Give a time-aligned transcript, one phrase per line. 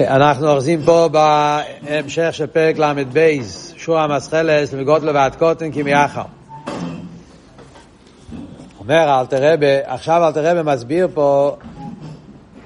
[0.00, 3.28] אנחנו אוחזים פה בהמשך של פרק ל"ב,
[3.76, 6.22] שוע מסחלס לגודלו ועד קוטן כמיחר.
[8.80, 11.56] אומר אלתר רבה, עכשיו אלתר רבה מסביר פה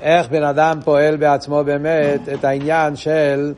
[0.03, 3.53] איך בן אדם פועל בעצמו באמת את העניין של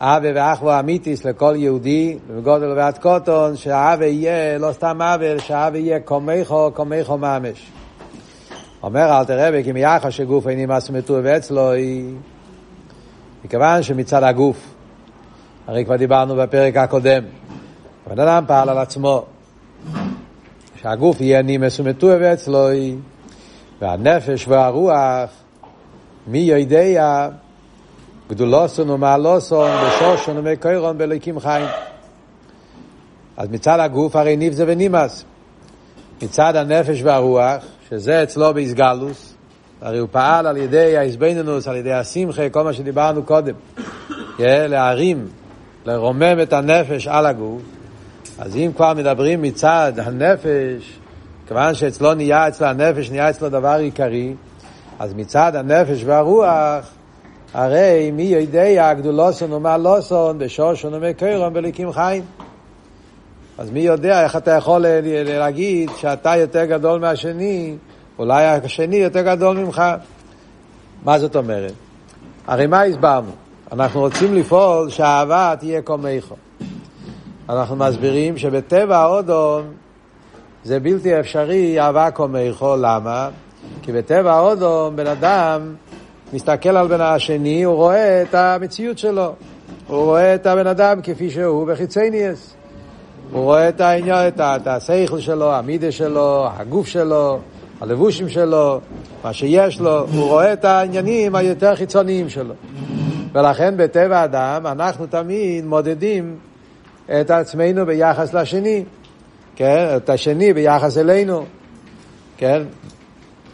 [0.00, 6.00] אבי ואחוו אמיתיס לכל יהודי, בגודל ועד קוטון, שהאבי יהיה לא סתם אבי, שהאבי יהיה
[6.00, 7.70] קומייכו, קומייכו ממש.
[8.82, 12.14] אומר אלתר רבי, כי מיחס שגוף איני מסמתו ואצלו היא...
[13.46, 14.74] מכיוון שמצד הגוף,
[15.66, 17.22] הרי כבר דיברנו בפרק הקודם,
[18.06, 19.24] הבן אדם פעל על עצמו,
[20.82, 22.96] שהגוף יהיה נימס ומטוע ואצלו היא,
[23.80, 25.30] והנפש והרוח,
[26.26, 27.28] מי יודע
[28.30, 31.68] גדולוסון ומעלוסון ושושון ומקוירון בליקים חיים.
[33.36, 35.24] אז מצד הגוף הרי ניב זה ונימס.
[36.22, 39.35] מצד הנפש והרוח, שזה אצלו באיסגלוס,
[39.80, 43.54] הרי הוא פעל על ידי האיזבנינוס, על ידי השמחה, כל מה שדיברנו קודם.
[44.38, 45.28] להרים,
[45.86, 47.62] לרומם את הנפש על הגוף.
[48.38, 50.98] אז אם כבר מדברים מצד הנפש,
[51.48, 54.34] כיוון שאצלו נהיה אצל הנפש, נהיה אצלו דבר עיקרי,
[54.98, 56.90] אז מצד הנפש והרוח,
[57.54, 62.22] הרי מי יודע גדולוסון ומה לוסון בשושון ומקרון בליקים חיים.
[63.58, 67.76] אז מי יודע איך אתה יכול להגיד שאתה יותר גדול מהשני,
[68.18, 69.82] אולי השני יותר גדול ממך.
[71.04, 71.72] מה זאת אומרת?
[72.46, 73.30] הרי מה הסברנו?
[73.72, 76.34] אנחנו רוצים לפעול שהאהבה תהיה קומייכו.
[77.48, 79.62] אנחנו מסבירים שבטבע האודום
[80.64, 83.28] זה בלתי אפשרי אהבה קומייכו, למה?
[83.82, 85.74] כי בטבע האודום בן אדם
[86.32, 89.32] מסתכל על בן השני, הוא רואה את המציאות שלו.
[89.86, 92.54] הוא רואה את הבן אדם כפי שהוא בחיצניאס.
[93.32, 97.38] הוא רואה את העניין, את, את השכל שלו, המידה שלו, הגוף שלו,
[97.80, 98.80] הלבושים שלו,
[99.24, 102.54] מה שיש לו, הוא רואה את העניינים היותר חיצוניים שלו.
[103.32, 106.36] ולכן בטבע האדם אנחנו תמיד מודדים
[107.20, 108.84] את עצמנו ביחס לשני,
[109.56, 109.86] כן?
[109.96, 111.44] את השני ביחס אלינו,
[112.36, 112.62] כן?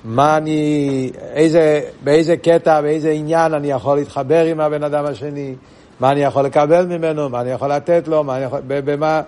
[0.05, 5.55] מה אני, איזה, באיזה קטע, באיזה עניין אני יכול להתחבר עם הבן אדם השני,
[6.01, 9.23] מה אני יכול לקבל ממנו, מה אני יכול לתת לו, מה אני יכול, במה,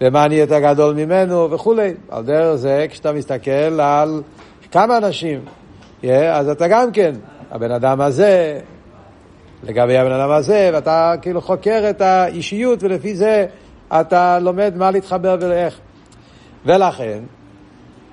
[0.00, 1.94] במה אני יותר גדול ממנו וכולי.
[2.08, 4.22] על דרך זה, כשאתה מסתכל על
[4.70, 5.40] כמה אנשים,
[6.02, 7.12] yeah, אז אתה גם כן,
[7.50, 8.60] הבן אדם הזה,
[9.62, 13.46] לגבי הבן אדם הזה, ואתה כאילו חוקר את האישיות, ולפי זה
[13.92, 15.78] אתה לומד מה להתחבר ואיך.
[16.66, 17.18] ולכן,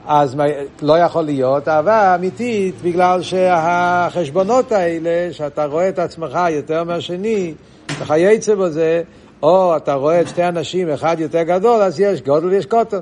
[0.07, 0.35] אז
[0.81, 7.53] לא יכול להיות אהבה אמיתית, בגלל שהחשבונות האלה, שאתה רואה את עצמך יותר מהשני,
[7.99, 9.01] וכייצא בזה,
[9.43, 12.99] או אתה רואה את שתי אנשים, אחד יותר גדול, אז יש גודל ויש קוטן.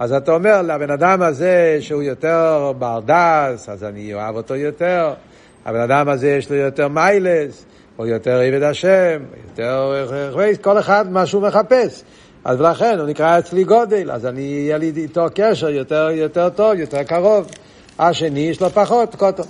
[0.00, 5.12] אז אתה אומר לבן אדם הזה שהוא יותר ברדס, אז אני אוהב אותו יותר.
[5.64, 7.64] הבן אדם הזה יש לו יותר מיילס,
[7.98, 10.06] או יותר עבד השם, יותר...
[10.60, 12.02] כל אחד מה שהוא מחפש.
[12.44, 16.74] אז לכן הוא נקרא אצלי גודל, אז אני, יהיה לי איתו קשר יותר, יותר טוב,
[16.74, 17.46] יותר קרוב.
[17.98, 19.42] השני יש לו פחות קוטו.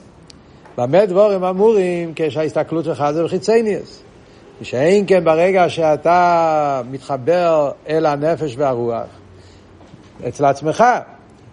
[0.79, 4.03] במה דבורים אמורים כשההסתכלות שלך זה בחיצניאס.
[4.63, 9.20] שאין כן ברגע שאתה מתחבר אל הנפש והרוח,
[10.29, 10.85] אצל עצמך,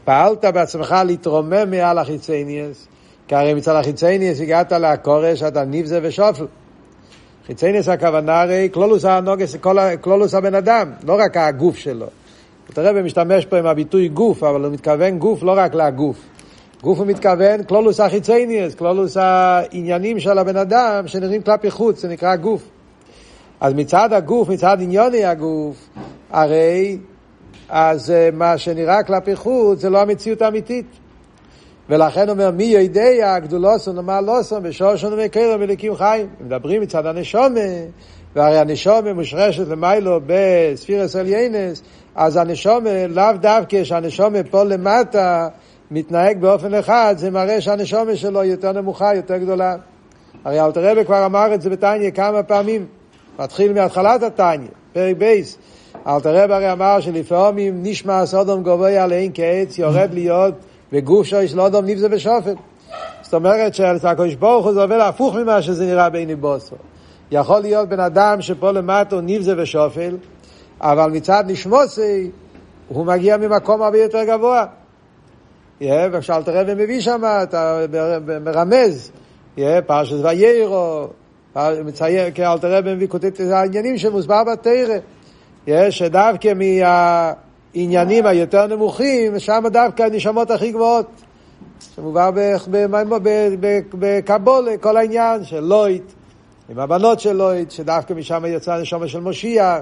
[0.05, 2.87] פעלת בעצמך להתרומם מעל החיצניאס,
[3.27, 6.45] כי הרי מצד החיצניאס הגעת להקורש, אתה ניבזה ושופל.
[7.47, 9.55] חיצניאס הכוונה הרי כלולוס הנוגס,
[10.01, 12.05] כלולוס הבן אדם, לא רק הגוף שלו.
[12.73, 16.17] תראה, הוא משתמש פה עם הביטוי גוף, אבל הוא מתכוון גוף לא רק לגוף.
[16.81, 22.35] גוף הוא מתכוון כלולוס החיצניאס, כלולוס העניינים של הבן אדם שנראים כלפי חוץ, זה נקרא
[22.35, 22.63] גוף.
[23.61, 25.89] אז מצד הגוף, מצד עניוני הגוף,
[26.31, 26.97] הרי
[27.69, 30.85] אז אה, מה שנראה כלפי חוץ זה לא המציאות האמיתית.
[31.89, 36.27] ולכן אומר מי יודע גדולוסון ומה לוסון ושושון ומקרם ולקים חיים.
[36.41, 37.59] מדברים מצד הנשומה,
[38.35, 41.81] והרי הנשומה מושרשת למיילו בספירס עליינס,
[42.15, 45.47] אז הנשומה לאו דווקא שהנשומה פה למטה
[45.91, 49.75] מתנהג באופן אחד, זה מראה שהנשומה שלו יותר נמוכה, יותר גדולה.
[50.45, 52.85] הרי אלתר רבי כבר אמר את זה בתניא כמה פעמים.
[53.39, 55.57] מתחיל מהתחלת התניא, פרק בייס.
[56.07, 60.53] אלתר רב הרי אמר שלפעמים נשמע סודום גבוה עליהם כעץ, יורד להיות
[60.91, 62.55] בגוף של לא אדום נבזה ושופט.
[63.21, 66.75] זאת אומרת שהקדוש ברוך הוא זה עובד הפוך ממה שזה נראה בעיני בוסו.
[67.31, 70.17] יכול להיות בן אדם שפה למטה הוא נבזה ושופל,
[70.81, 72.31] אבל מצד נשמוסי
[72.87, 74.65] הוא מגיע ממקום הרבה יותר גבוה.
[75.81, 77.79] וכשאלתר רבי מביא שם, אתה
[78.41, 79.11] מרמז,
[79.85, 81.07] פרשת ויירו,
[81.85, 84.97] מציין, כי אלתר רבי מביא כותב את העניינים שמוסבר בתרא.
[85.67, 91.05] יש דווקא מהעניינים היותר נמוכים, שם דווקא הנשמות הכי גבוהות.
[91.95, 92.31] שמובא
[93.93, 96.03] בקבולה, כל העניין של לויט,
[96.69, 99.77] עם הבנות של לויט, שדווקא משם יצא הנשמה של משיח,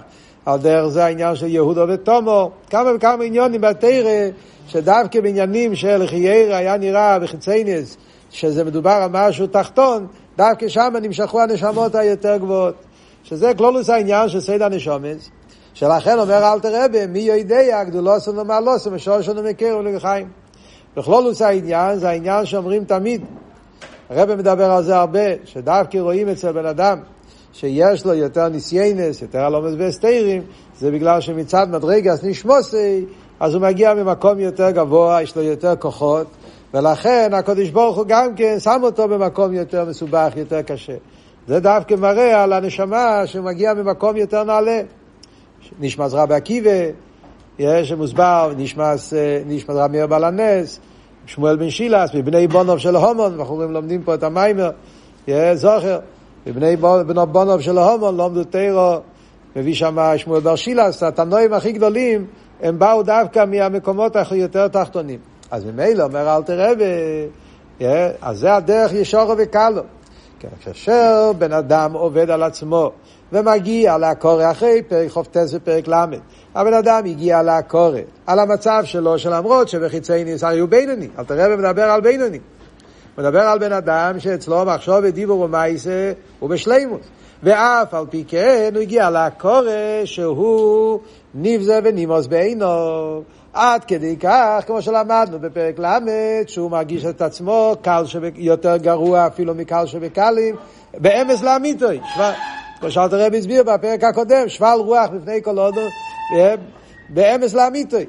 [0.45, 4.29] על דרך זה העניין של יהודו ותומו, כמה וכמה עניונים בתרא,
[4.67, 7.97] שדווקא בעניינים של חיירה היה נראה בחיציינס,
[8.31, 12.75] שזה מדובר על משהו תחתון, דווקא שם נמשכו הנשמות היותר גבוהות.
[13.23, 15.29] שזה כלולוס העניין של סייד הנשומס,
[15.75, 20.27] שלכן אומר אלתר רבי, מי יודע גדולוסון ומעלוסון ושושון ומכיר ולחיים.
[20.97, 23.21] בכלולוס העניין זה העניין שאומרים תמיד,
[24.09, 26.99] הרב מדבר על זה הרבה, שדווקא רואים אצל בן אדם
[27.53, 30.41] שיש לו יותר ניסיינס, יותר הלומס והסתירים,
[30.79, 33.05] זה בגלל שמצד מדרגס נשמוסי,
[33.39, 36.27] אז הוא מגיע ממקום יותר גבוה, יש לו יותר כוחות,
[36.73, 40.95] ולכן הקדוש ברוך הוא גם כן שם אותו במקום יותר מסובך, יותר קשה.
[41.47, 44.81] זה דווקא מראה על הנשמה שמגיע ממקום יותר נעלה.
[45.79, 46.69] נשמע רבי עקיבא,
[47.59, 48.93] יש מוסבר, נשמע
[49.69, 50.79] רבי מאיר בעל הנס,
[51.25, 54.69] שמואל בן שילס, מבני בונוב של הומון, אנחנו לומדים פה את המיימר,
[55.53, 55.99] זוכר,
[56.45, 56.75] מבני
[57.31, 58.95] בונוב של הומון, לומדו תירו,
[59.55, 62.25] מביא שם שמואל בר שילס, התנועים הכי גדולים,
[62.61, 65.19] הם באו דווקא מהמקומות היותר תחתונים.
[65.51, 66.71] אז ממילא אומר אל תראה,
[68.21, 69.81] אז זה הדרך ישורו וקלו.
[70.59, 72.91] כאשר בן אדם עובד על עצמו
[73.35, 76.05] ומגיע לעקורת אחרי פרק חופטס ופרק ל',
[76.55, 81.83] הבן אדם הגיע לעקורת, על המצב שלו, שלמרות שבחיצי ניסה היו בינוני, אל תראה ומדבר
[81.83, 82.39] על בינוני.
[83.17, 87.05] מדבר על בן אדם שאצלו מחשוב ודיבור ומייסה הוא בשלימוס.
[87.43, 89.71] ואף על פי כן הוא הגיע לעקורת
[90.05, 90.99] שהוא
[91.35, 92.65] נבזה ונימוס בעינו.
[93.53, 95.99] עד כדי כך, כמו שלמדנו בפרק ל',
[96.47, 98.03] שהוא מרגיש את עצמו קל
[98.35, 100.55] יותר גרוע אפילו מקל שבקלים,
[100.93, 101.99] באמס לאמיתוי.
[102.79, 105.81] כמו שאלת הרב הסביר בפרק הקודם, שבל רוח בפני כל הודו,
[107.09, 108.05] באמס לאמיתוי.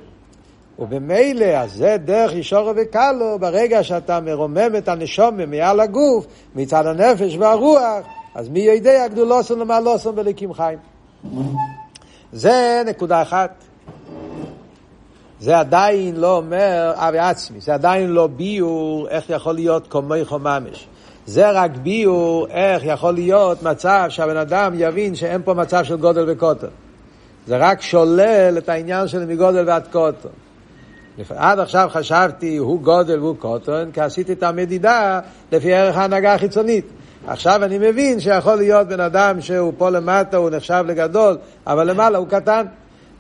[0.79, 7.37] ובמילא, אז זה דרך ישורו וקלו, ברגע שאתה מרומם את הנשומה מעל הגוף, מצד הנפש
[7.37, 10.79] והרוח, אז מי יודע גדולוסון למעלוסון בליקים חיים.
[12.33, 13.51] זה נקודה אחת.
[15.41, 20.87] זה עדיין לא אומר אבי עצמי, זה עדיין לא ביור איך יכול להיות קומייכו ממש.
[21.27, 26.25] זה רק ביור איך יכול להיות מצב שהבן אדם יבין שאין פה מצב של גודל
[26.29, 26.69] וקוטר.
[27.47, 30.29] זה רק שולל את העניין של מגודל ועד קוטר.
[31.37, 35.21] עד עכשיו חשבתי הוא גודל והוא קוטון, כי עשיתי את המדידה
[35.53, 36.85] לפי ערך ההנהגה החיצונית.
[37.27, 42.19] עכשיו אני מבין שיכול להיות בן אדם שהוא פה למטה, הוא נחשב לגדול, אבל למעלה
[42.19, 42.67] הוא קטן.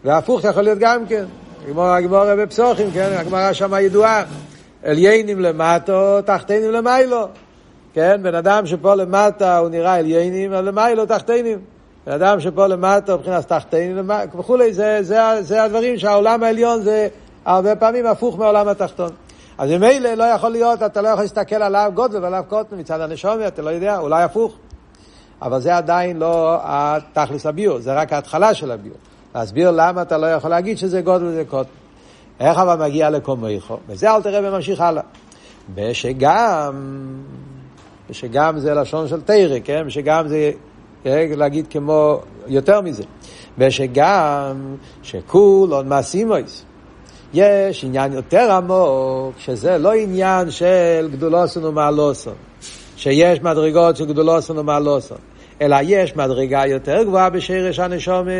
[0.04, 1.24] והפוך יכול להיות גם כן.
[1.68, 3.12] הגמורה בפסוחים, כן?
[3.16, 4.24] הגמרא שמה ידועה.
[4.84, 7.28] עליינים למטו, תחתינים למיילו.
[7.96, 8.20] כן?
[8.22, 11.58] בן אדם שפה למטה הוא נראה עליינים, אבל למיילו תחתינים.
[12.06, 17.08] בן אדם שפה למטה מבחינת תחתינים וכולי, זה, זה, זה הדברים שהעולם העליון זה
[17.44, 19.10] הרבה פעמים הפוך מהעולם התחתון.
[19.58, 23.46] אז ממילא לא יכול להיות, אתה לא יכול להסתכל עליו גודל ועליו קוטן מצד הנשומי,
[23.46, 24.54] אתה לא יודע, אולי הפוך.
[25.42, 28.96] אבל זה עדיין לא התכלס הביור, זה רק ההתחלה של הביור.
[29.34, 31.70] להסביר למה אתה לא יכול להגיד שזה גודל וזה קוטן.
[32.40, 33.76] איך אבל מגיע לקומייכו?
[33.88, 35.02] וזה אל תראה וממשיך הלאה.
[35.75, 36.75] ושגם,
[38.10, 39.82] ושגם זה לשון של תרא, כן?
[39.86, 40.50] ושגם זה
[41.06, 43.02] אה, להגיד כמו, יותר מזה.
[43.58, 46.64] ושגם שכולון מעשימויס.
[47.34, 52.34] יש עניין יותר עמוק, שזה לא עניין של גדולוסון ומעלוסון,
[52.96, 55.18] שיש מדרגות של גדולוסון ומעלוסון.
[55.62, 58.30] אלא יש מדרגה יותר גבוהה בשרש הנשומה,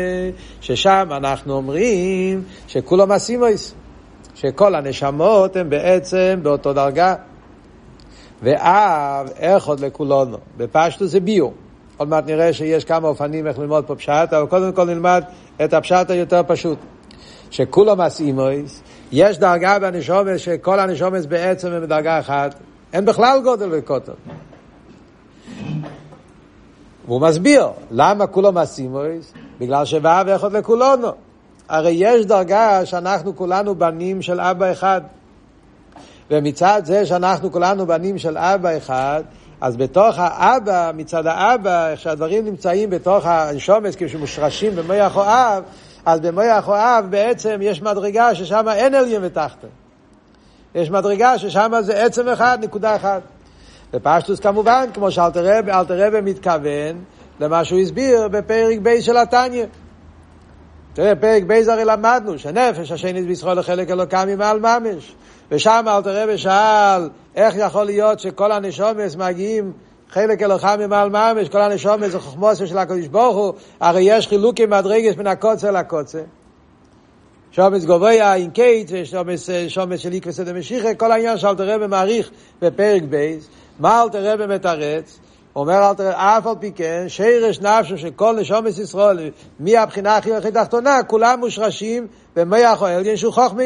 [0.61, 3.73] ששם אנחנו אומרים שכולם אסימויס,
[4.35, 7.15] שכל הנשמות הן בעצם באותו דרגה.
[8.43, 9.27] ואב,
[9.65, 10.37] עוד לכולנו?
[10.57, 11.53] בפשטו זה ביור.
[11.97, 15.23] עוד מעט נראה שיש כמה אופנים איך ללמוד פה פשט, אבל קודם כל נלמד
[15.63, 16.77] את הפשט היותר פשוט.
[17.51, 22.55] שכולם אסימויס, יש דרגה בנשומת שכל הנשומת בעצם הם בדרגה אחת,
[22.93, 24.13] אין בכלל גודל וקוטר.
[27.05, 31.07] והוא מסביר למה כולו מסימויס, בגלל שוואב אחד לכולנו.
[31.69, 35.01] הרי יש דרגה שאנחנו כולנו בנים של אבא אחד.
[36.31, 39.23] ומצד זה שאנחנו כולנו בנים של אבא אחד,
[39.61, 45.63] אז בתוך האבא, מצד האבא, איך שהדברים נמצאים בתוך הנשומץ, כשמושרשים במוח אוהב,
[46.05, 49.67] אז במוח אוהב בעצם יש מדרגה ששם אין עליון ותחתן.
[50.75, 53.21] יש מדרגה ששם זה עצם אחד, נקודה אחת.
[53.93, 55.61] בפשטוס כמובן, כמו שאלתר
[56.23, 57.03] מתכוון
[57.39, 59.65] למה שהוא הסביר בפרק ב' של התניא.
[60.93, 65.15] תראה, פרק ב' הרי למדנו שנפש השני בישראל לחלק אלוקם ממעל ממש.
[65.51, 69.73] ושם אלתר רבי שאל איך יכול להיות שכל הנשומס מגיעים
[70.09, 74.69] חלק אלוקם ממעל ממש, כל הנשומס זה חוכמוסו של הקדוש ברוך הוא, הרי יש חילוקים
[74.69, 76.23] מדרגס מן הקוצר לקוצר.
[77.51, 83.03] שומץ גובויה אין קייט, שומץ, שומץ של איקרס דמשיחה, כל העניין שאלתר רבי מעריך בפרק
[83.03, 83.47] בייס,
[83.79, 85.19] מה אלתר רבי מתרץ?
[85.55, 90.51] אומר אלתר אף על פי כן, שרש נפשו של כל נשומץ ישראל, מהבחינה הכי הכי
[90.51, 93.63] תחתונה, כולם מושרשים או אלגן שהוא חוכמה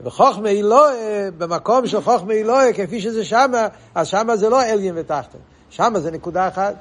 [0.00, 5.40] וחוכמה אלוהי, במקום של חוכמה אלוהי, כפי שזה שמה, אז שמה זה לא אלגן ותחתון.
[5.70, 6.74] שמה זה נקודה אחת.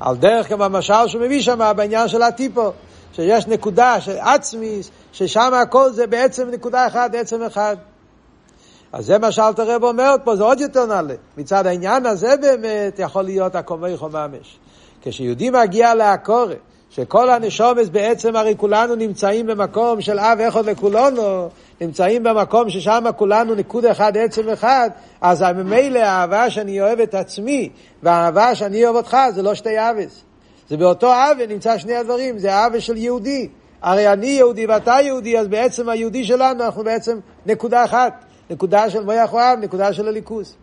[0.00, 2.72] על דרך כמו המשל שהוא מביא שם בעניין של הטיפו.
[3.16, 7.76] שיש נקודה של עצמיס, ששם הכל זה בעצם נקודה אחת, עצם אחד.
[8.92, 11.14] אז זה מה שאלת הרב אומר פה, זה עוד יותר נעלה.
[11.36, 14.58] מצד העניין הזה באמת יכול להיות הקומי חוממש.
[15.02, 16.58] כשיהודי מגיע לעקורת,
[16.96, 21.48] שכל הנשומס בעצם הרי כולנו נמצאים במקום של אב אחד לכולנו,
[21.80, 27.68] נמצאים במקום ששם כולנו ניקוד אחד, עצם אחד, אז ממילא האהבה שאני אוהב את עצמי
[28.02, 30.22] והאהבה שאני אוהב אותך זה לא שתי אבס.
[30.68, 33.48] זה באותו עוול נמצא שני הדברים, זה העוול של יהודי.
[33.82, 39.04] הרי אני יהודי ואתה יהודי, אז בעצם היהודי שלנו אנחנו בעצם נקודה אחת, נקודה של
[39.04, 40.56] מויח אוהב, נקודה של הליכוס.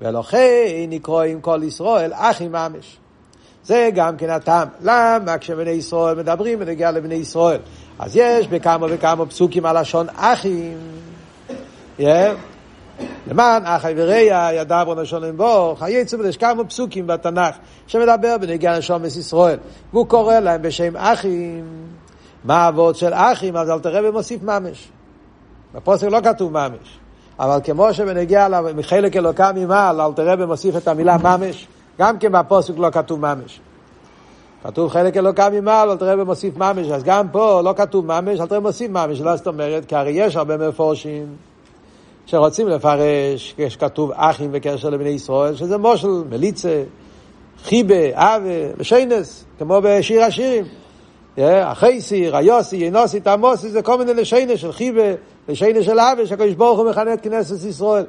[0.00, 2.98] ולכן נקרוא עם כל ישראל אחי ממש.
[3.66, 4.68] זה גם כן הטעם.
[4.80, 7.60] למה כשבני ישראל מדברים בנגיע לבני ישראל?
[7.98, 10.78] אז יש בכמה וכמה פסוקים הלשון אחים.
[11.98, 12.02] Yeah.
[13.26, 17.56] למען אחי וריה ידע בו נשון בו, חיי צומת, יש כמה פסוקים בתנ"ך
[17.86, 19.58] שמדבר בנגיע נשומס ישראל,
[19.92, 21.64] והוא קורא להם בשם אחים.
[22.44, 23.56] מה האבות של אחים?
[23.56, 24.88] אז אל תראה ומוסיף ממש.
[25.74, 26.98] בפוסק לא כתוב ממש.
[27.38, 31.66] אבל כמו שבנגיע מחלק אלוקה ממעל, אל תראה ומוסיף את המילה ממש,
[31.98, 33.60] גם כן בפוסק לא כתוב ממש.
[34.64, 38.46] כתוב חלק אלוקה ממעל, אל תראה ומוסיף ממש, אז גם פה לא כתוב ממש, אל
[38.46, 41.26] תראה ומוסיף ממש, לא זאת אומרת, כי הרי יש הרבה מפורשים.
[42.26, 46.82] שרוצים לפרש, כשכתוב אחים בקשר לבני ישראל, שזה מושל, מליצה,
[47.64, 50.64] חיבה, אבה, ושיינס, כמו בשיר השירים.
[51.38, 55.02] החייסי, ריוסי, ינוסי, תמוסי, זה כל מיני לשיינס של חיבה,
[55.48, 58.04] לשיינס של אבה, שהקדוש ברוך הוא מכנה את כנסת ישראל.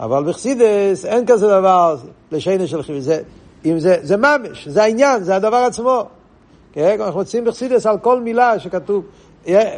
[0.00, 1.96] אבל בחסידס אין כזה דבר,
[2.32, 3.00] לשיינס של חיבה.
[3.00, 3.20] זה,
[3.64, 6.04] אם זה, זה ממש, זה העניין, זה הדבר עצמו.
[6.72, 7.00] כן?
[7.00, 9.04] אנחנו מוצאים בחסידס על כל מילה שכתוב,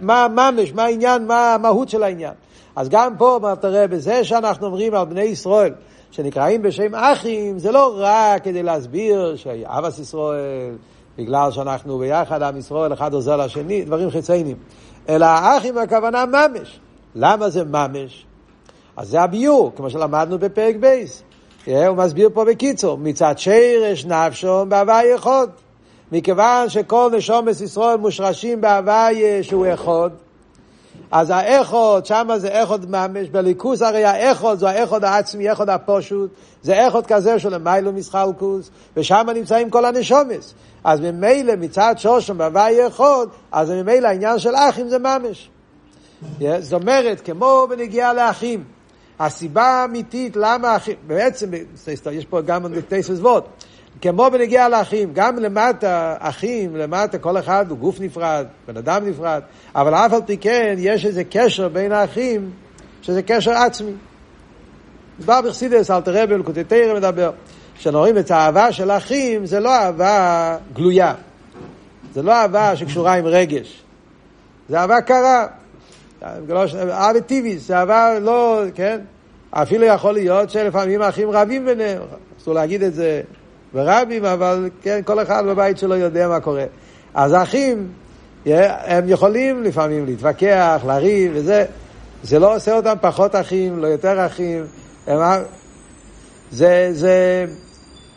[0.03, 2.33] מה ממש, מה העניין, מה המהות של העניין.
[2.77, 5.73] אז גם פה, מה תראה, בזה שאנחנו אומרים על בני ישראל,
[6.11, 10.77] שנקראים בשם אחים, זה לא רק כדי להסביר שאבס ישראל,
[11.19, 14.57] בגלל שאנחנו ביחד, עם ישראל, אחד עוזר לשני, דברים חיצוניים.
[15.09, 16.81] אלא אחים הכוונה ממש.
[17.15, 18.27] למה זה ממש?
[19.01, 21.23] אז זה הביור, כמו שלמדנו בפרק בייס.
[21.67, 25.47] הוא מסביר פה בקיצור, מצד שרש נפשו בהווי אחד.
[26.13, 30.11] מכיוון שכל נשומס ישראל מושרשים בהווי שהוא אחד,
[31.11, 36.31] אז האחוד, שם זה אחוד ממש, בליכוס הרי האחוד זה האחוד העצמי, האחוד הפושוט,
[36.63, 40.55] זה אחוד כזה של מיילו מסחלקוס, ושם נמצאים כל הנשומס.
[40.85, 45.51] אז ממילא מצד שושם בהווי אחוד, אז ממילא העניין של אחים זה ממש.
[46.61, 48.65] זאת אומרת, כמו בנגיעה לאחים,
[49.21, 51.51] הסיבה האמיתית למה אחים, בעצם,
[52.13, 53.45] יש פה גם תסס ווט,
[54.01, 59.43] כמו בנגיע לאחים, גם למטה, אחים, למטה כל אחד הוא גוף נפרד, בן אדם נפרד,
[59.75, 62.51] אבל אף על פי כן יש איזה קשר בין האחים,
[63.03, 63.93] שזה קשר עצמי.
[65.19, 67.31] מדבר בחסידס, אל תראה בלקוטי תרא מדבר,
[67.79, 71.15] כשרואים את האהבה של האחים, זה לא אהבה גלויה,
[72.15, 73.83] זה לא אהבה שקשורה עם רגש,
[74.69, 75.47] זה אהבה קרה,
[77.27, 79.01] טבעית, זה אהבה לא, כן?
[79.51, 82.03] אפילו יכול להיות שלפעמים האחים רבים ביניהם,
[82.41, 83.21] אסור להגיד את זה
[83.75, 86.65] ורבים, אבל כן, כל אחד בבית שלו יודע מה קורה.
[87.15, 87.89] אז האחים,
[88.47, 91.65] הם יכולים לפעמים להתווכח, לריב וזה,
[92.23, 94.65] זה לא עושה אותם פחות אחים, לא יותר אחים.
[95.07, 95.19] הם,
[96.51, 97.47] זה, זה,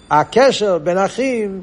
[0.10, 1.62] הקשר בין אחים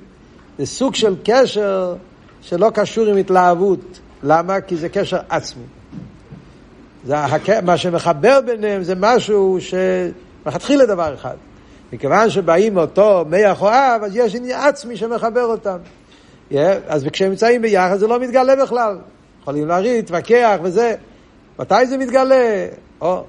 [0.58, 1.94] זה סוג של קשר
[2.40, 4.00] שלא קשור עם התלהבות.
[4.22, 4.60] למה?
[4.60, 5.79] כי זה קשר עצמי.
[7.04, 7.14] זה,
[7.62, 11.34] מה שמחבר ביניהם זה משהו שמלכתחילה דבר אחד.
[11.92, 15.76] מכיוון שבאים אותו מח או אז יש עניין עצמי שמחבר אותם.
[16.52, 16.54] Yeah,
[16.88, 18.98] אז כשהם נמצאים ביחד זה לא מתגלה בכלל.
[19.42, 20.94] יכולים לריב, להתווכח וזה.
[21.58, 22.66] מתי זה מתגלה?
[23.00, 23.24] או,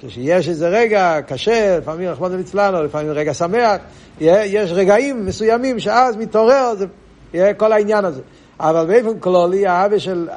[0.00, 3.76] כשיש איזה רגע קשה, לפעמים רחמנא ליצלן, לפעמים רגע שמח,
[4.18, 6.86] yeah, יש רגעים מסוימים שאז מתעורר זה,
[7.32, 8.20] yeah, כל העניין הזה.
[8.60, 10.28] אבל באופן כללי, האווה של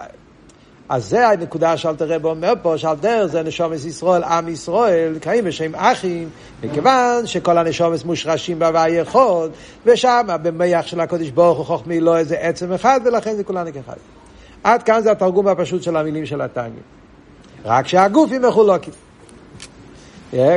[0.90, 5.46] אז זה הנקודה שאלת רב אומר פה, שעל דרך זה נשומס ישראל, עם ישראל, קיים
[5.46, 6.30] בשם אחים,
[6.64, 9.50] מכיוון שכל הנשומס מושרשים בהווי אחד,
[9.86, 13.98] ושם במח של הקודש ברוך הוא חוכמי לא איזה עצם אחד, ולכן זה כולנו כאחד.
[14.64, 16.82] עד כאן זה התרגום הפשוט של המילים של התניא.
[17.66, 18.94] רק שהגופים מחולקים.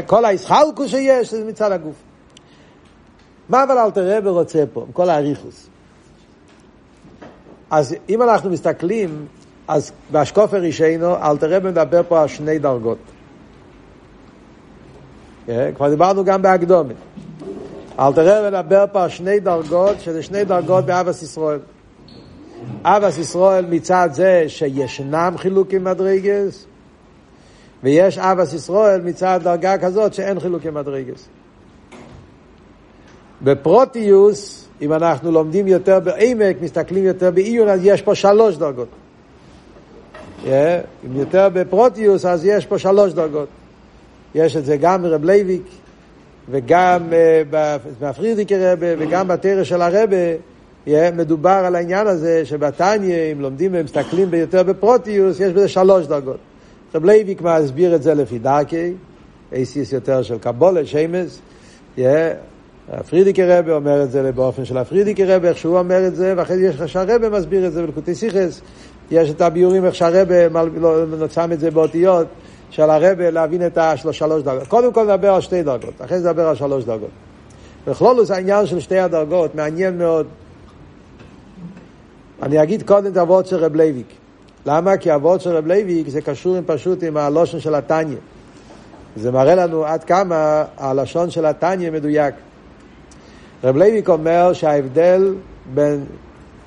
[0.06, 1.96] כל הישחלקוס שיש זה מצד הגוף.
[3.48, 5.68] מה אבל אלתר רב רוצה פה, עם כל האריכוס?
[7.70, 9.26] אז אם אנחנו מסתכלים
[9.69, 12.99] אז באשקופר רישיינו, אלתר רבי מדבר פה על שני דרגות.
[15.49, 16.97] אה, כבר דיברנו גם בהקדומת.
[17.99, 21.59] אלתר רבי מדבר פה על שני דרגות, שזה שני דרגות באבס ישראל.
[22.85, 26.66] אבס ישראל מצד זה שישנם חילוקים מדרגס,
[27.83, 31.28] ויש אבס ישראל מצד דרגה כזאת שאין חילוקים מדרגס.
[33.42, 38.88] בפרוטיוס, אם אנחנו לומדים יותר בעמק, מסתכלים יותר בעיון, אז יש פה שלוש דרגות.
[40.44, 40.49] Yeah,
[41.06, 43.49] אם יותר בפרטיות, אז יש פה שלוש דרגות.
[44.34, 45.62] יש את זה גם ברב לייביק,
[46.50, 47.56] וגם uh,
[48.00, 50.16] בפרידיקער רבי, וגם בתורה של הרבי,
[50.87, 56.38] yeah, מדובר על העניין הזה שבתניא, אם לומדים ומסתכלים יותר בפרטיות, יש בזה שלוש דרגות.
[56.94, 58.92] רב לייביק מסביר את זה לפי דרכי,
[59.52, 61.40] אותיות יותר של קבלה, שמות,
[62.88, 66.56] הפרידיקער רבי אומר את זה באופן של הפרידיקער רבי, איך שהוא אומר את זה, ואחרי
[66.56, 68.61] זה יש לך שהרבי מסביר את זה בלקוטי שיחות,
[69.12, 70.49] יש את הביורים איך שהרבי
[71.18, 72.26] נותן את זה באותיות
[72.71, 74.69] של הרבי להבין את השלוש דרגות.
[74.69, 77.11] קודם כל נדבר על שתי דרגות, אחרי זה נדבר על שלוש דרגות.
[77.87, 80.26] בכללות העניין של שתי הדרגות מעניין מאוד.
[82.42, 84.07] אני אגיד קודם את הווארט של רב לייביק.
[84.66, 84.97] למה?
[84.97, 88.16] כי הווארט של רב לייביק זה קשור עם פשוט עם הלשון של התניא.
[89.16, 92.35] זה מראה לנו עד כמה הלשון של התניא מדויק.
[93.64, 95.35] רב לייביק אומר שההבדל
[95.75, 96.04] בין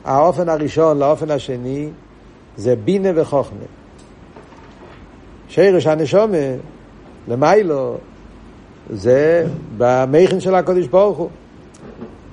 [0.06, 1.90] האופן הראשון לאופן השני
[2.58, 3.66] זה בינה וחוכמה.
[5.50, 6.38] שירש הנשומה,
[7.28, 7.98] למיילו,
[8.90, 9.48] זה
[9.78, 11.30] במכן של הקודש ברוך הוא.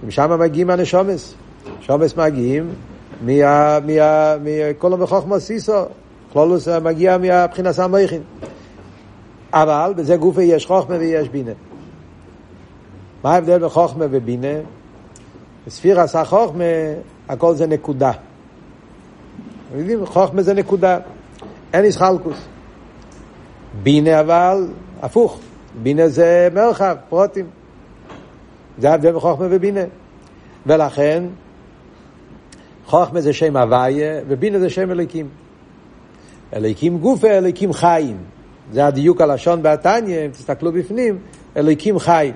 [0.06, 1.34] משם מגיעים הנשומס.
[1.80, 2.70] שומס מגיעים
[3.24, 5.82] מכל המחוכמה סיסו.
[6.32, 8.20] כלולוס מגיע מבחינת המכן.
[9.52, 11.52] אבל בזה גופה יש חוכמה ויש בינה.
[13.24, 14.58] מה ההבדל בין חוכמה ובינה?
[15.66, 16.64] בספיר עשה חוכמה,
[17.28, 18.12] הכל זה נקודה.
[19.78, 20.98] יודעים, חוכמה זה נקודה,
[21.72, 22.38] אין איסחלקוס.
[23.82, 24.66] בינה אבל,
[25.02, 25.40] הפוך,
[25.82, 27.46] בינה זה מרחב, פרוטים.
[28.78, 29.84] זה ההבדל בין חוכמה ובינה.
[30.66, 31.24] ולכן,
[32.86, 35.28] חוכמה זה שם הוויה, ובינה זה שם אליקים.
[36.56, 38.16] אליקים גופה, אליקים חיים.
[38.72, 41.18] זה הדיוק הלשון בהתניא, אם תסתכלו בפנים,
[41.56, 42.34] אליקים חיים.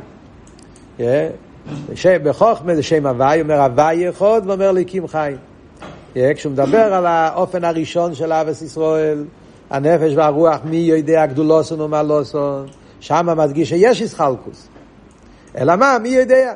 [2.22, 5.34] בחוכמה זה שם הוואי, אומר הוואי יכול ואומר ליקים חי.
[6.34, 9.24] כשהוא מדבר על האופן הראשון של אבס ישראל,
[9.70, 12.66] הנפש והרוח, מי יודע גדולוסון ומלוסון,
[13.00, 14.68] שם מדגיש שיש איסחלקוס.
[15.58, 16.52] אלא מה, מי יודע?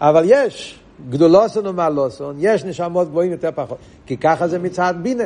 [0.00, 5.24] אבל יש גדולוסון ומלוסון, יש נשמות גבוהים יותר פחות, כי ככה זה מצד בינה.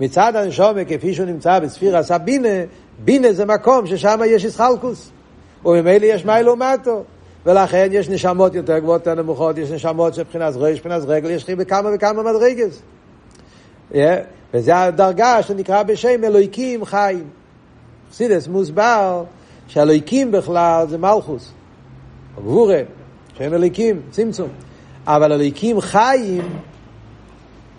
[0.00, 2.48] מצד הנשומה, כפי שהוא נמצא בספיר עשה בינה,
[3.04, 5.10] בינה זה מקום ששם יש איסחלקוס.
[5.64, 7.04] וממילא יש מיילו מטו.
[7.46, 11.50] ולכן יש נשמות יותר גבוהות, יותר נמוכות, יש נשמות של מבחינת ראש, מבחינת רגל, יש
[11.50, 12.82] בכמה וכמה מדרגס.
[13.92, 13.96] Yeah.
[14.54, 17.24] וזה הדרגה שנקרא בשם אלוהיקים חיים.
[18.10, 19.24] חסידס מוסבר
[19.68, 21.52] שאלוהיקים בכלל זה מלכוס,
[22.38, 22.80] גבורה,
[23.38, 24.48] שם אלוהיקים, צמצום.
[25.06, 26.42] אבל אלוהיקים חיים,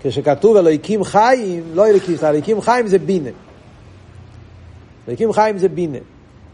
[0.02, 3.30] כשכתוב אלוהיקים חיים, לא אלוהיקים, אלוהיקים חיים זה בינה.
[5.06, 5.98] אלוהיקים חיים זה בינה.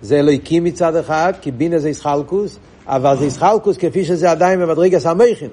[0.01, 5.05] זה אלוהיקים מצד אחד, כי בינה זה ישחלקוס, אבל זה ישחלקוס כפי שזה עדיין במדרגס
[5.05, 5.49] המכין.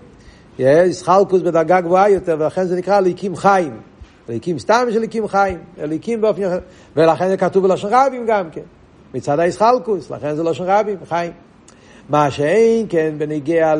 [0.58, 3.80] ישחלקוס בדרגה גבוהה יותר, ולכן זה נקרא אלוהיקים חיים.
[4.28, 6.58] אלוהיקים סתם של אלוהיקים חיים, אלוהיקים באופן אחר.
[6.96, 8.60] ולכן זה כתוב בלשון רבים גם כן.
[9.14, 11.32] מצד הישחלקוס, לכן זה לשון רבים, חיים.
[12.08, 13.74] מה שאין כן בנגיע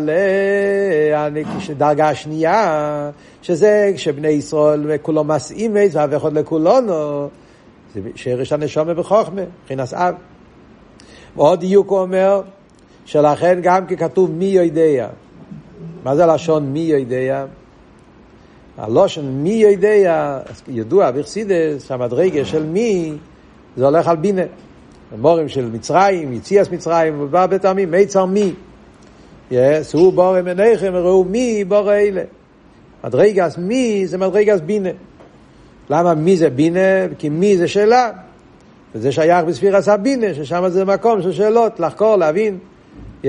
[1.68, 3.10] לדרגה השנייה,
[3.42, 7.28] שזה כשבני ישראל כולו מסעים איזה והפך עוד לכולונו,
[7.94, 10.14] זה שרש הנשומה בחוכמה, מבחינת אב.
[11.36, 12.42] ועוד דיוק הוא אומר,
[13.10, 15.08] שלכן גם ככתוב מי יודע.
[16.04, 17.44] מה זה הלשון מי יודע?
[18.78, 23.12] הלושן מי יודע, ידוע בחסידס, שהמדרגה של מי,
[23.76, 24.42] זה הולך על בינה.
[25.12, 28.52] המורים של מצרים, יציאס מצרים, ובא בטעמים, מיצר מי.
[29.82, 32.22] שאו בורם עיניכם וראו מי בורא אלה.
[33.04, 34.90] מדרגס מי זה מדרגס בינה.
[35.90, 37.08] למה מי זה בינה?
[37.18, 38.10] כי מי זה שאלה.
[38.94, 42.58] וזה שייך בספירס הבינה, ששם זה מקום של שאלות, לחקור, להבין.
[43.24, 43.28] Yeah.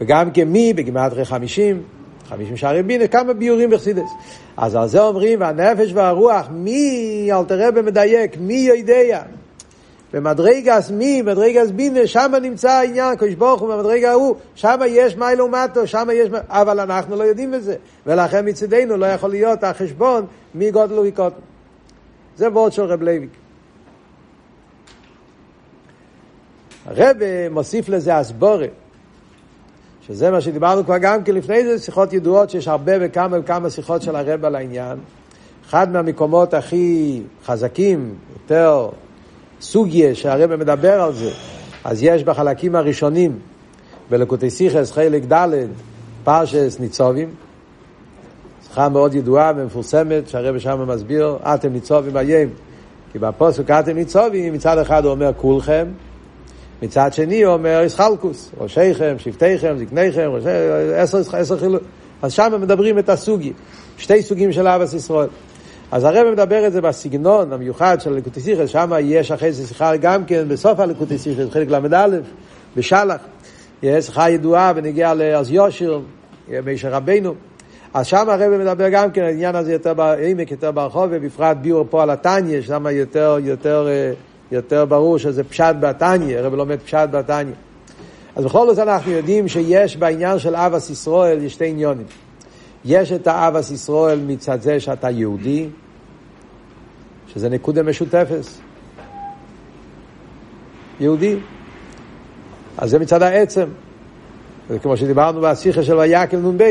[0.00, 1.82] וגם כמי בגימטרי חמישים,
[2.28, 4.10] חמישים שערי בינה, כמה ביורים בחסידות.
[4.56, 9.22] אז על זה אומרים, והנפש והרוח, מי, אלטער רבי מדייק, מי יודע.
[10.12, 15.48] במדרגת מי, מדרגת בינה, שם נמצא העניין, קדוש ברוך הוא במדרגה ההוא, שם יש מעלה
[15.48, 16.28] מטה, שם יש...
[16.48, 21.40] אבל אנחנו לא יודעים את זה, ולכן מצדנו לא יכול להיות החשבון מי גדול וקטן.
[22.36, 23.30] זה ווארט של רב לייביק.
[26.86, 27.16] הרבי
[27.50, 28.70] מוסיף לזה הסבורת,
[30.06, 34.02] שזה מה שדיברנו כבר גם כן לפני זה, שיחות ידועות שיש הרבה וכמה וכמה שיחות
[34.02, 34.98] של הרב על העניין.
[35.68, 38.88] אחד מהמקומות הכי חזקים, יותר
[39.60, 41.30] סוגיה שהרבא מדבר על זה,
[41.84, 43.38] אז יש בחלקים הראשונים,
[44.10, 45.48] בלקוטי סיכס, חלק ד',
[46.24, 47.30] פרשס ניצובים,
[48.66, 52.50] שיחה מאוד ידועה ומפורסמת, שהרבא שם מסביר, אתם ניצובים היום,
[53.12, 55.86] כי בפוסק אתם ניצובים, מצד אחד הוא אומר כולכם,
[56.82, 60.48] מצד שני הוא אומר איסחלקוס, ראשיכם, שבטיכם, זקניכם, ראשי,
[60.94, 61.82] עשר, עשר חילוק.
[62.22, 63.52] אז שם מדברים את הסוגי,
[63.98, 65.28] שתי סוגים של אבס ישראל.
[65.90, 69.96] אז הרב מדבר את זה בסגנון המיוחד של הליקוטי סיכס, שם יש אחרי זה שיחה
[69.96, 72.06] גם כן בסוף הליקוטי סיכס, חלק ל"א,
[72.76, 73.20] בשלח.
[73.82, 76.00] יש שיחה ידועה ונגיע לעז יושר,
[76.64, 77.34] מישר רבנו.
[77.94, 82.02] אז שם הרב מדבר גם כן, העניין הזה יותר בעמק, יותר ברחוב, ובפרט ביור פה
[82.02, 83.88] על התניא, שם יותר, יותר,
[84.52, 87.54] יותר ברור שזה פשט בתניא, הרב לומד פשט בתניא.
[88.36, 92.06] אז בכל זאת אנחנו יודעים שיש בעניין של אבס ישראל, יש שתי עניונים.
[92.84, 95.68] יש את האבס ישראל מצד זה שאתה יהודי,
[97.34, 98.44] שזה נקודה משותפת.
[101.00, 101.36] יהודי.
[102.78, 103.68] אז זה מצד העצם.
[104.68, 106.62] זה כמו שדיברנו בשיחה של ויקל נ"ב,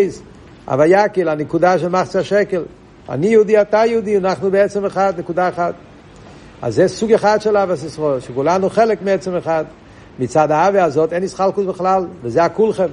[0.66, 2.64] הויקל, הנקודה של מחצה שקל.
[3.10, 5.74] אני יהודי, אתה יהודי, אנחנו בעצם אחד, נקודה אחת.
[6.66, 9.66] אז זה סוג אחד של אבס ישראל, שכולנו חלק מעצם אחד.
[10.20, 12.88] מצד האווה הזאת אין ישחלקות בכלל, וזה הכולכם.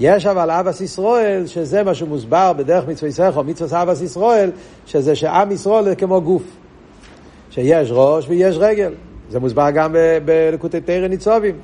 [0.00, 4.50] יש אבל אבס ישראל, שזה מה שמוסבר בדרך מצווה סכו, מצווה אבס ישראל,
[4.86, 6.42] שזה שעם ישראל כמו גוף.
[7.50, 8.92] שיש ראש ויש רגל.
[9.30, 11.54] זה מוסבר גם בלקוטי תרא ניצובים.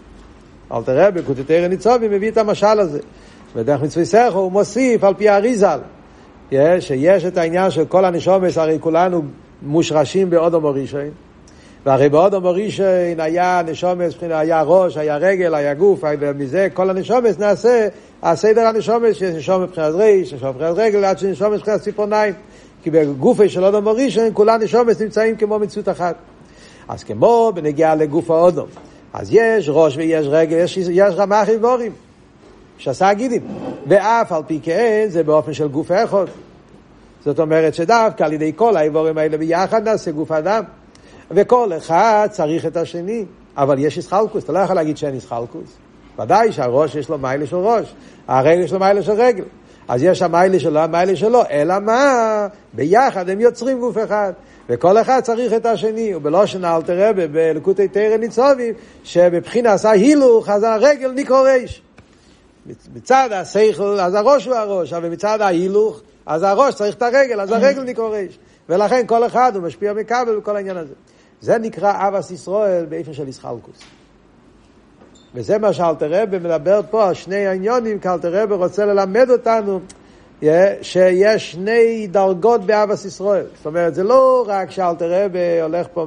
[0.73, 3.01] אל תראה, בלקוטי תרא ניצובים מביא את המשל הזה.
[3.57, 5.79] בדרך מצווה סכו הוא מוסיף על פי האריזל.
[6.81, 9.23] שיש את העניין של כל הנשומס, הרי כולנו
[9.63, 11.11] מושרשים באודום הראשון.
[11.87, 17.89] והרי באודום הראשון היה נשומס, היה ראש, היה רגל, היה גוף, ומזה כל הנשומס נעשה
[18.23, 22.35] הסדר הנשומס, שיש נשומס מבחינת ריש, נשומס מבחינת רגל, עד שנשומס מבחינת ציפורניים.
[22.83, 26.15] כי בגופי של אודום הראשון, כולה נשומס נמצאים כמו מציאות אחת.
[26.89, 28.67] אז כמו בנגיעה לגוף האודום,
[29.13, 31.93] אז יש ראש ויש רגל, יש, יש רמ"ח איבורים,
[32.79, 33.43] שעשה גידים.
[33.87, 36.27] ואף על פי כן, זה באופן של גוף אחד.
[37.25, 40.65] זאת אומרת שדווקא על ידי כל האיבורים האלה ביחד נעשה גוף אדם.
[41.31, 43.25] וכל אחד צריך את השני,
[43.57, 45.77] אבל יש איסחלקוס, אתה לא יכול להגיד שאין איסחלקוס.
[46.19, 47.95] ודאי שהראש יש לו מיילה של ראש,
[48.29, 49.45] הרגל יש לו מיילה של רגל.
[49.89, 52.47] אז יש המיילה שלו, המיילה שלו, אלא מה?
[52.73, 54.33] ביחד הם יוצרים גוף אחד.
[54.69, 61.11] וכל אחד צריך את השני, ובלושן אל תראה בלקוטי תרא ניצובים, שבבחינת ההילוך, אז הרגל
[61.11, 61.83] ניקו ריש.
[62.95, 67.51] מצד השכל, אז הראש הוא הראש, אבל מצד ההילוך, אז הראש צריך את הרגל, אז
[67.51, 68.39] הרגל ניקו ריש.
[68.69, 70.95] ולכן כל אחד הוא משפיע מכבל בכל העניין הזה.
[71.41, 73.79] זה נקרא אבס ישראל באיפן של ישחלקוס.
[75.35, 79.81] וזה מה שאלתרבה מדבר פה על שני העניונים, כי אלתרבה רוצה ללמד אותנו
[80.83, 83.47] שיש שני דרגות באבס ישראל.
[83.57, 86.07] זאת אומרת, זה לא רק שאלתרבה הולך פה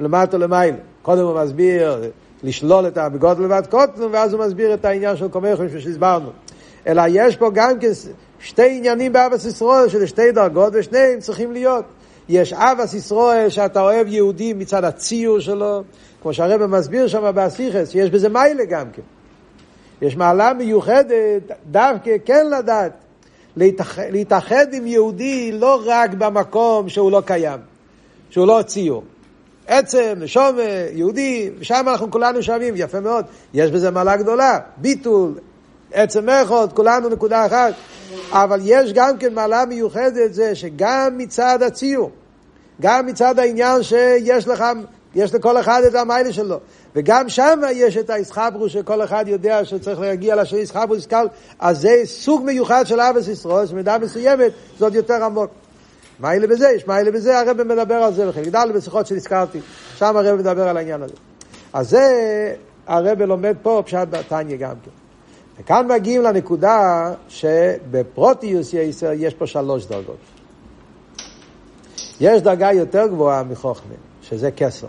[0.00, 0.76] מלמטה למעלה.
[1.02, 2.02] קודם הוא מסביר
[2.42, 6.30] לשלול את הבגוד לבד קוטנו, ואז הוא מסביר את העניין של קומחים שהסברנו.
[6.86, 7.90] אלא יש פה גם כן
[8.46, 11.84] שתי עניינים באבס ישראל, של שתי דרגות, ושניהם צריכים להיות.
[12.28, 15.82] יש אבס ישראל שאתה אוהב יהודי מצד הציור שלו,
[16.22, 19.02] כמו שהרבא מסביר שם באסיכס, שיש בזה מיילה גם כן.
[20.02, 22.92] יש מעלה מיוחדת דווקא כן לדעת,
[24.10, 27.60] להתאחד, עם יהודי לא רק במקום שהוא לא קיים,
[28.30, 29.04] שהוא לא ציור.
[29.66, 30.56] עצם, נשום,
[30.92, 33.24] יהודי, ושם אנחנו כולנו שווים, יפה מאוד.
[33.54, 35.32] יש בזה מעלה גדולה, ביטול,
[35.92, 37.74] עצם אחד, כולנו נקודה אחת.
[38.30, 42.10] אבל יש גם כן מעלה מיוחדת זה שגם מצד הציור,
[42.80, 44.64] גם מצד העניין שיש לך,
[45.14, 46.60] יש לכל אחד את המיילה שלו,
[46.96, 51.26] וגם שם יש את האיסחברו שכל אחד יודע שצריך להגיע לשם איסחברו איסקל,
[51.58, 55.50] אז זה סוג מיוחד של אבס ישראל, שבמידה מסוימת זה עוד יותר עמוק.
[56.20, 59.60] מיילה בזה, יש מיילה בזה, הרב מדבר על זה בחלק ד' בשיחות שהזכרתי,
[59.96, 61.14] שם הרב מדבר על העניין הזה.
[61.72, 62.54] אז זה
[62.86, 65.05] הרב לומד פה פשט בתניא גם כן.
[65.60, 70.16] וכאן מגיעים לנקודה שבפרוטיוס יסר יש פה שלוש דרגות.
[72.20, 74.88] יש דרגה יותר גבוהה מחוכמה, שזה כסר.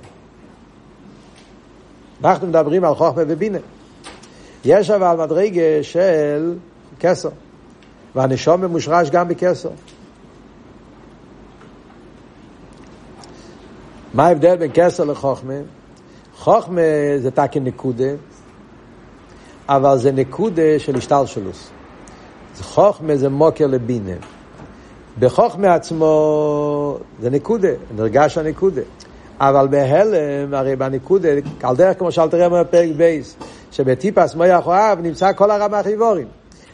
[2.23, 3.58] אנחנו מדברים על חוכמה ובינה.
[4.65, 6.56] יש אבל מדרגה של
[6.99, 7.30] כסר,
[8.15, 9.69] והנשום מושרש גם בכסר.
[14.13, 15.53] מה ההבדל בין כסר לחוכמה?
[16.38, 16.82] חוכמה
[17.17, 18.10] זה תקן נקודה,
[19.69, 21.69] אבל זה נקודה של השתלשלוס.
[22.62, 24.15] חוכמה זה מוקר לבינה.
[25.19, 28.82] בחוכמה עצמו זה נקודה, נרגש הנקודה.
[29.39, 31.30] אבל בהלם, הרי בנקודה,
[31.63, 33.36] על דרך כמו שאלת רמר בפרק בייס,
[33.71, 36.27] שבטיפס מויח אוהב נמצא כל הרמ"ח איבורים.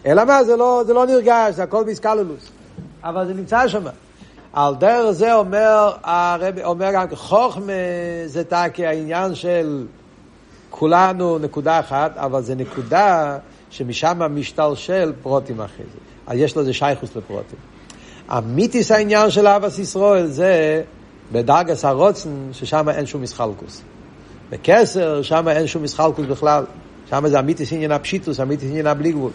[0.05, 2.49] אלא מה, זה לא, זה לא נרגש, זה הכל באיסקלולוס.
[3.03, 3.83] אבל זה נמצא שם.
[4.53, 7.73] על דרך זה אומר, הרב אומר גם חוכמה
[8.25, 9.85] זה תקי העניין של
[10.75, 13.37] כולנו נקודה אחת, אבל זה נקודה
[13.69, 15.99] שמשם משתלשל פרוטים אחרי זה.
[16.27, 17.59] אז יש לזה שייכוס לפרוטים.
[18.29, 20.81] המיתיס העניין של אבס ישראל זה
[21.31, 23.81] בדרגס הרוצן, ששם אין שום מסחלקוס.
[24.49, 26.65] בקסר, שם אין שום מסחלקוס בכלל.
[27.09, 29.31] שם זה אמיתיס עניין הפשיטוס, אמיתיס עניין הבלי גבול.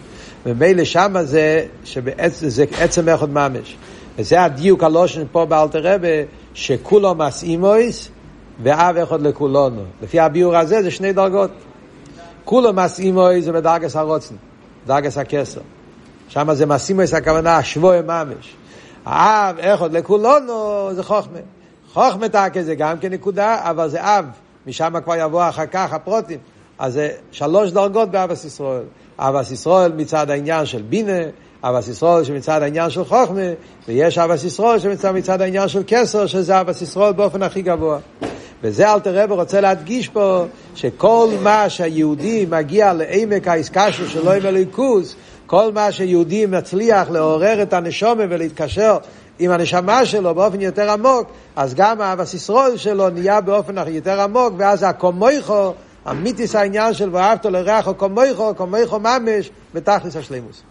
[0.47, 2.47] ומילא שם זה, שבעצם
[2.79, 3.77] עצם אחד ממש.
[4.19, 6.09] וזה הדיוק הלושן פה באלתר רבה,
[6.55, 8.09] שכולו מסעימויס,
[8.63, 9.83] ואב אחד לכולנו.
[10.03, 11.51] לפי הביור הזה זה שני דרגות.
[12.45, 14.35] כולו מסעימויס זה בדרגס הרוצן,
[14.87, 15.61] דרגס הכסר.
[16.29, 18.57] שם זה מסעימויס הכוונה שבוי ממש.
[19.05, 21.39] האב אחד לכולנו זה חוכמה.
[21.93, 24.25] חוכמה תקה זה גם כנקודה, אבל זה אב.
[24.67, 26.39] משם כבר יבוא אחר כך הפרוטים.
[26.79, 28.83] אז זה שלוש דרגות באבס ישראל.
[29.19, 31.23] אבס ישראל מצד העניין של בינה,
[31.63, 33.41] אבס ישראל שמצד העניין של חוכמה,
[33.89, 37.99] ויש אבס ישראל שמצד מצד העניין של כסר, שזה אבס ישראל באופן הכי גבוה.
[38.63, 40.45] וזה אלתר רב רוצה להדגיש פה,
[40.75, 45.17] שכל מה שהיהודי מגיע לעמק האיסקשו שלו עם הליכוז,
[45.47, 48.99] כל מה שיהודי מצליח לעורר את הנשומה ולהתקשר
[49.39, 54.55] עם הנשמה שלו באופן יותר עמוק, אז גם האבס ישראל שלו נהיה באופן יותר עמוק,
[54.57, 55.73] ואז הקומויכו,
[56.05, 60.63] המיתיס העניין של ואהבת לרעך או קומויכו, קומויכו ממש, בתכלס השלימוס.